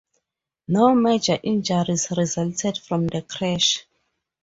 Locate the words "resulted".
2.17-2.79